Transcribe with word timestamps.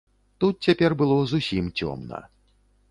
Тут 0.43 0.55
цяпер 0.69 0.91
было 1.03 1.19
зусім 1.35 1.65
цёмна. 1.83 2.25